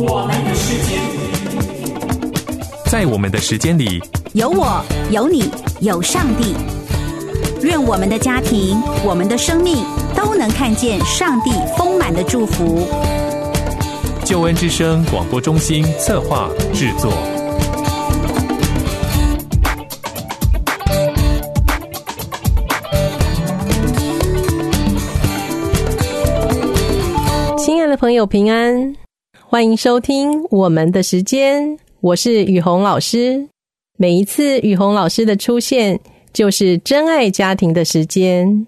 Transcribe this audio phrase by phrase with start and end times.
[0.00, 1.00] 我们的时间，
[2.86, 4.00] 在我们的时间里，
[4.32, 4.80] 有我，
[5.10, 6.54] 有你，有上帝。
[7.62, 9.84] 愿我们的家庭，我们的生命
[10.14, 12.86] 都能看见上帝丰满的祝福。
[14.24, 17.12] 救恩之声广播中心策划制作。
[27.58, 28.94] 亲爱的朋友，平安，
[29.50, 31.78] 欢迎收听我们的时间。
[32.02, 33.48] 我是雨虹老师。
[33.96, 35.98] 每一次雨虹老师的出现，
[36.34, 38.66] 就是真爱家庭的时间。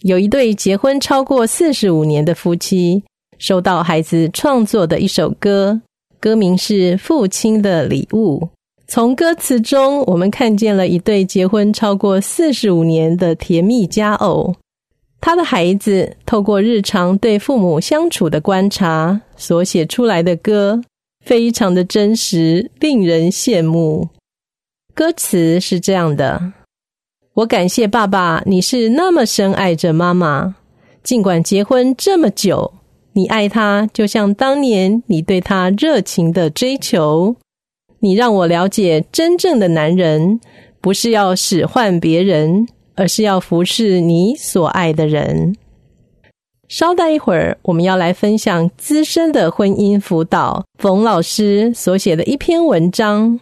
[0.00, 3.02] 有一对结婚超过四十五年的夫妻。
[3.36, 5.78] 收到孩子创作的一首歌，
[6.18, 8.40] 歌名是《父亲的礼物》。
[8.86, 14.54] 从歌词中，我们看见了一对结婚超过四十五年的甜蜜佳偶。
[15.20, 20.80] 他的孩子透过日常对父母相处的观察所写出来的歌，
[21.24, 24.08] 非常的真实，令人羡慕。
[24.94, 26.52] 歌词是这样的：
[27.34, 30.56] 我感谢爸爸，你是那么深爱着妈妈，
[31.02, 32.72] 尽管结婚这么久。
[33.12, 37.34] 你爱他，就像当年你对他热情的追求。
[37.98, 40.38] 你让我了解，真正的男人
[40.80, 45.56] 不是要使唤别人，而是要服侍你所爱的人。
[46.68, 53.40] 稍待一会儿，我们要来分享资深的婚姻辅导冯老师所写的一篇文章。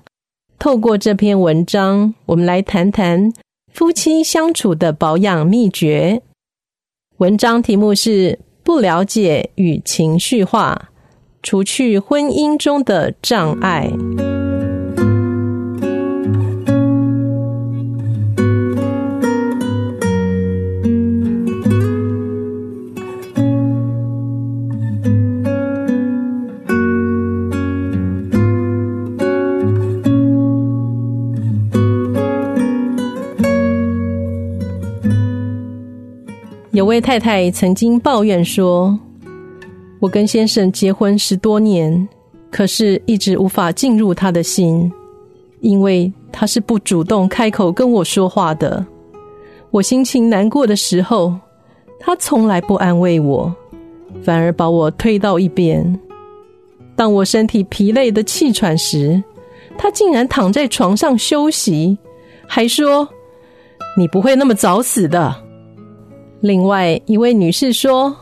[0.58, 3.32] 透过这篇文章，我们来谈谈
[3.72, 6.22] 夫妻相处的保养秘诀。
[7.16, 8.38] 文章题目是。
[8.66, 10.90] 不了解与情绪化，
[11.40, 13.88] 除去婚姻中的障碍。
[36.96, 38.98] 位太太曾经抱怨说
[40.00, 42.08] ：“我跟先生结婚十多年，
[42.50, 44.90] 可是一直无法进入他的心，
[45.60, 48.82] 因为他是不主动开口跟我说话的。
[49.70, 51.34] 我心情难过的时候，
[52.00, 53.54] 他从来不安慰我，
[54.22, 56.00] 反而把我推到一边。
[56.96, 59.22] 当我身体疲累的气喘时，
[59.76, 61.98] 他竟然躺在床上休息，
[62.46, 63.06] 还说
[63.98, 65.36] ：‘你不会那么早死的。’”
[66.40, 68.14] 另外一位女士说：“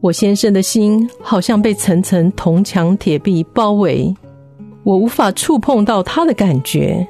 [0.00, 4.14] 我先生的心好像被层层铜墙铁壁包围，
[4.84, 7.06] 我无法触碰到他的感觉。”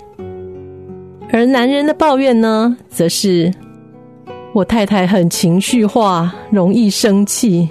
[1.32, 3.52] 而男人的抱怨呢，则是
[4.54, 7.68] ：“我太太很情绪化，容易生气，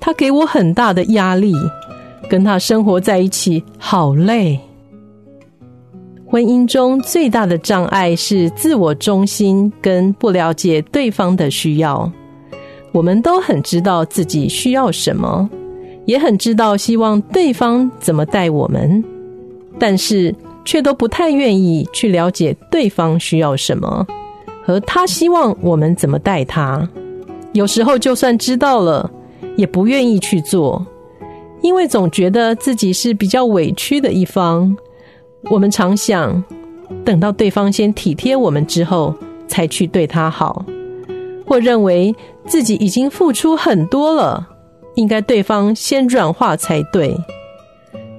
[0.00, 1.52] 她给我很大的压力，
[2.28, 4.58] 跟她生活在一起好累。”
[6.34, 12.10] 婚姻中最大的障碍是自我中心跟不了解对方的需要。
[12.90, 15.48] 我们都很知道自己需要什么，
[16.06, 19.04] 也很知道希望对方怎么待我们，
[19.78, 20.34] 但是
[20.64, 24.04] 却都不太愿意去了解对方需要什么，
[24.64, 26.88] 和他希望我们怎么待他。
[27.52, 29.08] 有时候就算知道了，
[29.54, 30.84] 也不愿意去做，
[31.62, 34.76] 因为总觉得自己是比较委屈的一方。
[35.50, 36.42] 我们常想，
[37.04, 39.14] 等到对方先体贴我们之后，
[39.46, 40.64] 才去对他好，
[41.46, 42.14] 或认为
[42.46, 44.46] 自己已经付出很多了，
[44.94, 47.14] 应该对方先软化才对。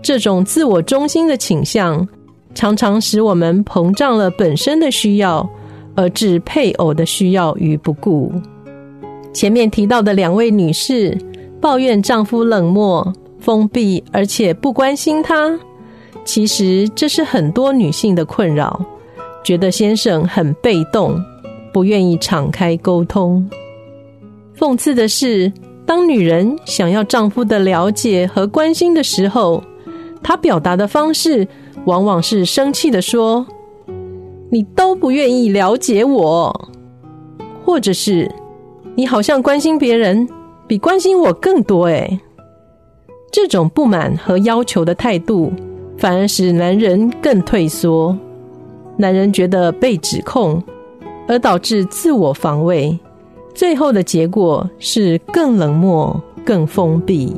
[0.02, 2.08] 这种自我中心的倾向，
[2.54, 5.50] 常常使我们膨胀了本身的需要，
[5.96, 8.32] 而置配偶的需要于不顾。
[9.34, 11.18] 前面提到的两位女士
[11.60, 15.60] 抱怨丈夫冷漠、封闭，而且不关心她。
[16.26, 18.84] 其实这是很多女性的困扰，
[19.44, 21.24] 觉得先生很被动，
[21.72, 23.48] 不愿意敞开沟通。
[24.58, 25.52] 讽刺的是，
[25.86, 29.64] 当女人想要丈夫的了解和关心的时候，
[30.24, 31.48] 她表达的方式
[31.86, 33.46] 往往是生气的说
[34.50, 36.70] ：“你都不愿意了解我，
[37.64, 38.30] 或者是
[38.96, 40.28] 你好像关心别人
[40.68, 42.20] 比关心我更多。”哎，
[43.32, 45.54] 这种不满和要求的态度。
[45.98, 48.16] 反而使男人更退缩，
[48.98, 50.62] 男人觉得被指控，
[51.28, 52.98] 而导致自我防卫，
[53.54, 57.36] 最后的结果是更冷漠、更封闭。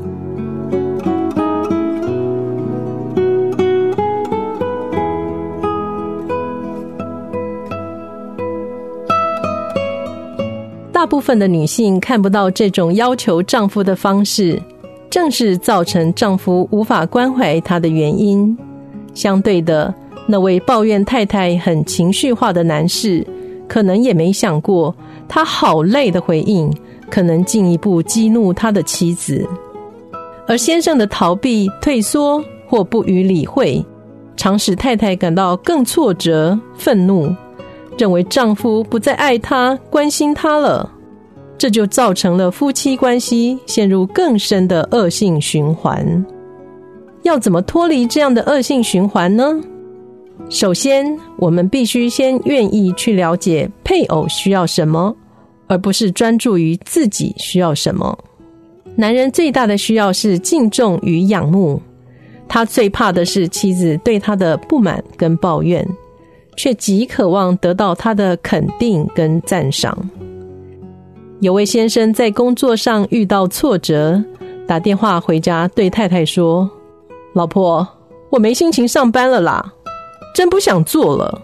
[10.91, 14.61] 大部分的女性看不到这种要求丈夫的方式，
[15.09, 18.57] 正是造成丈夫无法关怀她的原因。
[19.13, 19.93] 相对的，
[20.27, 23.25] 那位抱怨太太很情绪化的男士，
[23.67, 24.93] 可能也没想过，
[25.27, 26.71] 他好累的回应，
[27.09, 29.47] 可能进一步激怒他的妻子。
[30.47, 33.83] 而先生的逃避、退缩或不予理会，
[34.35, 37.33] 常使太太感到更挫折、愤怒，
[37.97, 40.89] 认为丈夫不再爱她、关心她了。
[41.57, 46.25] 这就造成了夫妻关系陷入更深的恶性循环。
[47.23, 49.59] 要怎么脱离这样的恶性循环呢？
[50.49, 55.13] 首先，我们必须先愿意去了解配偶需要什么，
[55.67, 58.17] 而不是专注于自己需要什么。
[58.95, 61.81] 男人最大的需要是敬重与仰慕，
[62.47, 65.85] 他最怕的是妻子对他的不满跟抱怨，
[66.55, 69.97] 却极渴望得到他的肯定跟赞赏。
[71.39, 74.19] 有位先生在工作上遇到挫折，
[74.67, 76.67] 打电话回家对太太说
[77.33, 77.87] ：“老婆，
[78.31, 79.71] 我没心情上班了啦，
[80.33, 81.39] 真不想做了。”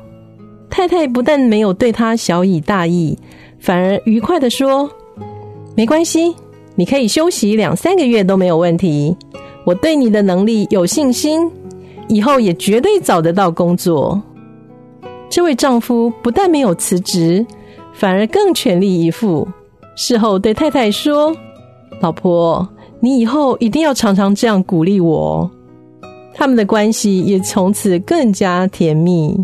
[0.67, 3.15] 太太不但没有对他小以大意，
[3.59, 4.89] 反而愉快的说
[5.77, 6.35] ：“没关系，
[6.73, 9.15] 你可以休息两三个月都没有问题。
[9.63, 11.47] 我对你的能力有信心，
[12.07, 14.19] 以后也绝对找得到工作。”
[15.29, 17.45] 这位丈夫不但没有辞职，
[17.93, 19.47] 反而更全力以赴。
[19.95, 21.35] 事后对太太说
[22.01, 22.67] ：“老婆，
[22.99, 25.49] 你以后一定要常常这样鼓励我。”
[26.35, 29.37] 他们的关系也从此更加甜蜜。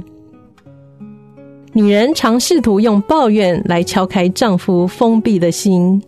[1.72, 6.01] 女人常试图用抱怨来敲开丈夫封闭的心，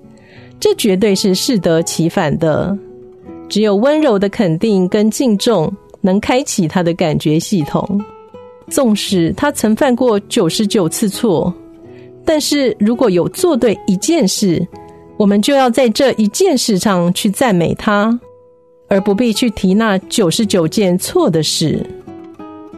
[0.59, 2.75] 这绝对是适得其反的。
[3.47, 5.71] 只有温柔的肯定跟敬重，
[6.01, 8.01] 能开启他的感觉系统。
[8.69, 11.53] 纵使他曾犯过九十九次错。
[12.23, 14.65] 但是如果有做对一件事，
[15.17, 18.17] 我们就要在这一件事上去赞美他，
[18.87, 21.85] 而不必去提那九十九件错的事。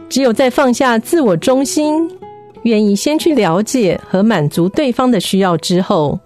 [0.08, 2.10] 只有在放下自我中心，
[2.62, 6.18] 愿意先去了解和满足对方的需要之后，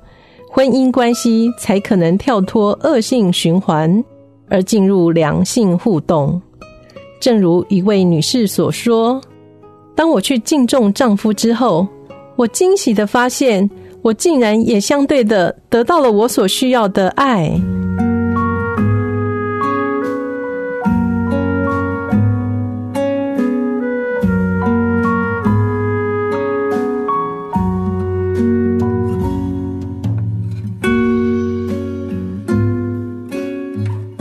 [0.51, 4.05] 婚姻关系才可能跳脱恶性循环，
[4.49, 6.41] 而进入良性互动。
[7.21, 9.21] 正如一位女士所说
[9.97, 11.87] ：“当我去敬重丈夫之后。”
[12.39, 13.69] 我惊喜的发现，
[14.01, 17.51] 我竟然也相对的得到了我所需要的爱。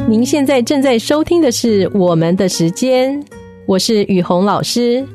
[0.07, 3.21] 您现在正在收听的是《我们的时间》，
[3.67, 5.05] 我是雨虹老师。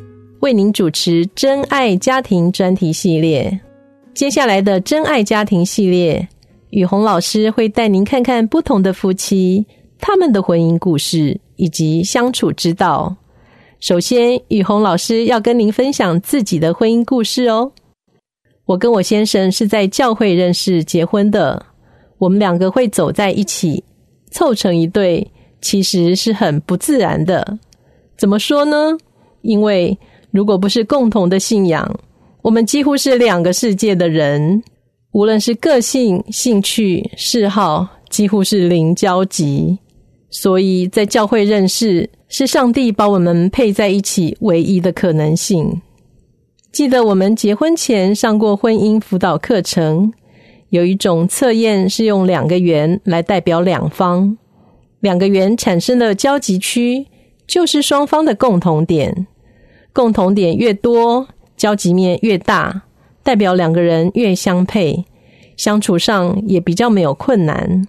[0.43, 3.61] 为您主持真爱家庭专题系列，
[4.13, 6.29] 接下来的真爱家庭系列，
[6.71, 9.65] 雨虹老师会带您看看不同的夫妻
[10.01, 13.15] 他们的婚姻故事以及相处之道。
[13.79, 17.71] 首先，雨虹老师要跟您分享自己的婚姻故事哦。
[18.65, 21.65] 我跟我先生是在教会认识结婚的，
[22.19, 23.85] 我们两个会走在一起，
[24.33, 25.31] 凑成一对，
[25.61, 27.61] 其实是很不自然的。
[28.19, 28.99] 怎么说呢？
[29.43, 29.97] 因为
[30.33, 31.89] 如果不是共同的信仰，
[32.41, 34.63] 我们几乎是两个世界的人。
[35.13, 39.79] 无论是个性、兴趣、嗜好，几乎是零交集。
[40.31, 45.71] 所以在教会认识，是上帝把我们配在一起唯一的可能性。
[46.73, 50.11] 记得我们结婚前上过婚姻辅导课程，
[50.71, 54.39] 有一种测验是用两个圆来代表两方，
[55.01, 57.07] 两个圆产生的交集区
[57.47, 59.27] 就是双方的共同点。
[59.93, 62.83] 共同点越多，交集面越大，
[63.23, 65.05] 代表两个人越相配，
[65.57, 67.87] 相处上也比较没有困难。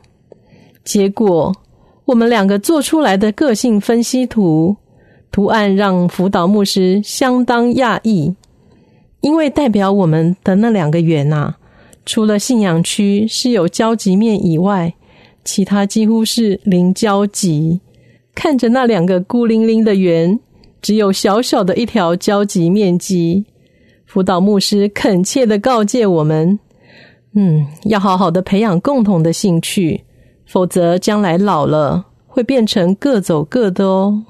[0.83, 1.55] 结果，
[2.05, 4.75] 我们两个做出来的个性分析图
[5.31, 8.35] 图案让辅导牧师相当讶异，
[9.21, 11.57] 因为代表我们的那两个圆啊，
[12.05, 14.93] 除了信仰区是有交集面以外，
[15.45, 17.79] 其他几乎是零交集。
[18.35, 20.37] 看着那两个孤零零的圆。
[20.83, 23.45] 只有小小的一条交集面积，
[24.05, 26.59] 辅导牧师恳切的告诫我们：
[27.35, 30.03] 嗯，要好好的培养共同的兴趣，
[30.45, 34.25] 否则将来老了会变成各走各的哦。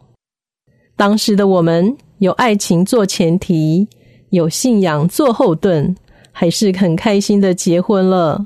[0.95, 3.87] 当时的我们有爱情做前提，
[4.29, 5.95] 有信仰做后盾，
[6.31, 8.45] 还是很开心的结婚了。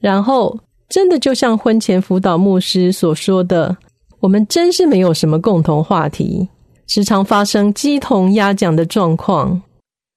[0.00, 0.56] 然后，
[0.88, 3.76] 真的就像婚前辅导牧师所说的，
[4.20, 6.48] 我们真是没有什么共同话题。
[6.86, 9.60] 时常发生鸡同鸭讲的状况，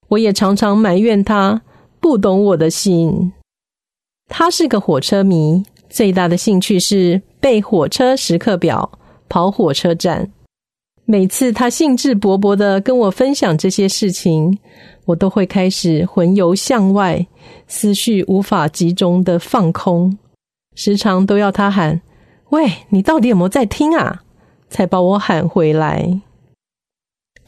[0.07, 1.61] 我也常常埋怨他
[1.99, 3.33] 不懂我的心。
[4.27, 8.89] 他是个火车迷，最大的兴趣是背火车时刻表、
[9.27, 10.31] 跑火车站。
[11.05, 14.59] 每次他兴致勃勃的跟我分享这些事情，
[15.05, 17.25] 我都会开始魂游向外，
[17.67, 20.15] 思绪无法集中的放空，
[20.75, 21.99] 时常都要他喊
[22.51, 24.21] ：“喂，你到底有没有在听啊？”
[24.69, 26.21] 才把我喊回来。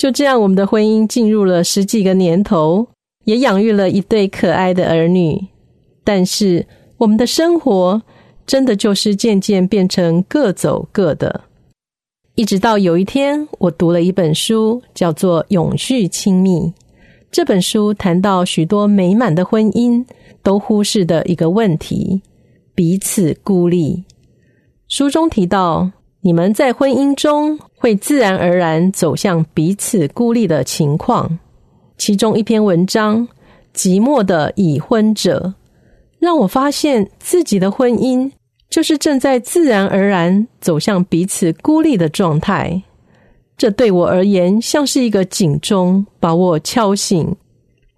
[0.01, 2.87] 就这样，我们的婚姻进入了十几个年头，
[3.25, 5.39] 也养育了一对可爱的儿女。
[6.03, 6.65] 但是，
[6.97, 8.01] 我们的生活
[8.47, 11.41] 真的就是渐渐变成各走各的。
[12.33, 16.57] 一直到有一天，我读了一本书，叫做《永续亲密》。
[17.29, 20.03] 这本书谈到许多美满的婚姻
[20.41, 22.19] 都忽视的一个问题——
[22.73, 24.03] 彼此孤立。
[24.87, 25.91] 书中提到。
[26.23, 31.39] 你们在婚姻中会自然而然走向彼此孤立的情况。
[31.97, 33.27] 其中一篇文章
[33.75, 35.39] 《寂寞的已婚者》，
[36.19, 38.31] 让我发现自己的婚姻
[38.69, 42.79] 就是正在自然而然走向彼此孤立的状态。
[43.57, 47.35] 这对我而言像是一个警钟，把我敲醒。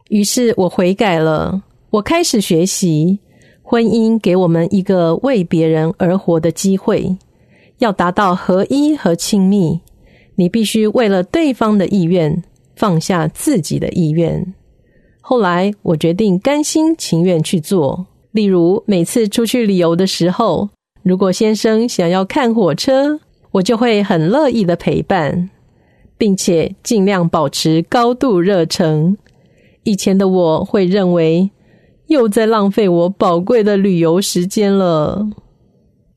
[0.07, 3.19] 于是我悔改了，我开始学习
[3.61, 7.17] 婚姻给我们一个为别人而活的机会。
[7.79, 9.79] 要达到合一和亲密，
[10.35, 12.43] 你必须为了对方的意愿
[12.75, 14.53] 放下自己的意愿。
[15.21, 18.05] 后来，我决定甘心情愿去做。
[18.31, 20.69] 例如，每次出去旅游的时候，
[21.03, 23.19] 如果先生想要看火车，
[23.51, 25.49] 我就会很乐意的陪伴，
[26.17, 29.15] 并且尽量保持高度热诚。
[29.83, 31.51] 以前的我会认为
[32.07, 35.27] 又在浪费我宝贵的旅游时间了。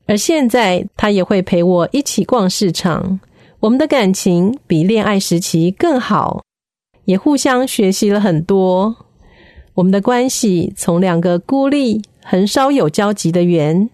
[0.07, 3.19] 而现在，他也会陪我一起逛市场。
[3.59, 6.41] 我们的感情比恋爱时期更好，
[7.05, 8.95] 也互相学习了很多。
[9.73, 13.89] 我们的关系从两个孤立、很少有交集的圆，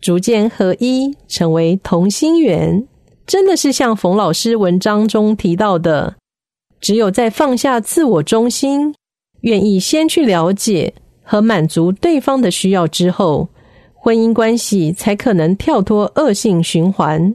[0.00, 2.84] 逐渐合一，成为同心圆。
[3.24, 6.16] 真的是像冯老师文章中提到的，
[6.80, 8.92] 只有在放下自我中心，
[9.42, 10.92] 愿意先去了解
[11.22, 13.48] 和满足对方的需要之后。
[14.04, 17.32] 婚姻关系才可能跳脱恶性循环，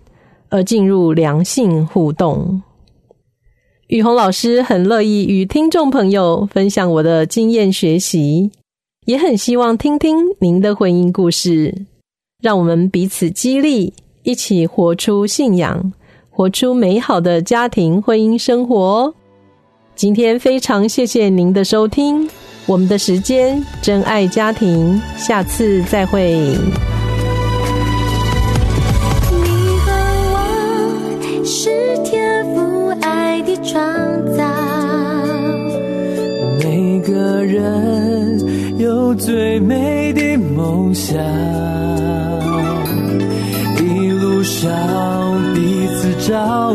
[0.49, 2.61] 而进入良性互动。
[3.87, 8.51] 雨虹老师很乐意与听众朋友分享我的经验学习，
[9.05, 11.73] 也很希望听听您的婚姻故事，
[12.43, 13.93] 让我们彼此激励，
[14.23, 15.93] 一起活出信仰，
[16.29, 19.13] 活出美好的家庭婚姻生活。
[19.95, 22.29] 今天非常谢谢您的收听。
[22.67, 26.33] 我们的时间，真爱家庭，下次再会。
[29.31, 29.47] 你
[29.85, 29.91] 和
[30.33, 30.37] 我
[31.45, 31.69] 是
[32.03, 33.81] 天赋爱的创
[34.35, 34.43] 造，
[36.61, 41.17] 每个人有最美的梦想，
[43.77, 44.69] 一路上
[45.55, 46.73] 彼此照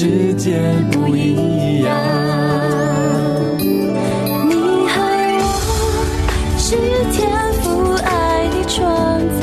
[0.00, 0.56] 世界
[0.92, 1.90] 不一样。
[3.58, 4.54] 你
[4.86, 4.94] 和
[5.40, 5.44] 我
[6.56, 6.76] 是
[7.10, 7.18] 天
[7.54, 7.66] 赋
[8.04, 8.78] 爱的创
[9.40, 9.42] 造，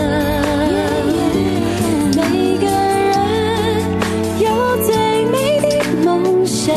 [2.15, 3.13] 每个人
[4.39, 4.47] 有
[4.85, 4.95] 最
[5.25, 5.67] 美的
[6.05, 6.07] 梦
[6.45, 6.74] 想，